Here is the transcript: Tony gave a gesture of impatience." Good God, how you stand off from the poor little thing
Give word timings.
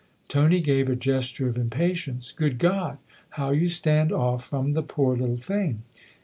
Tony 0.27 0.61
gave 0.61 0.89
a 0.89 0.95
gesture 0.95 1.47
of 1.47 1.57
impatience." 1.59 2.31
Good 2.35 2.57
God, 2.57 2.97
how 3.37 3.51
you 3.51 3.69
stand 3.69 4.11
off 4.11 4.43
from 4.43 4.73
the 4.73 4.81
poor 4.81 5.15
little 5.15 5.37
thing 5.37 5.83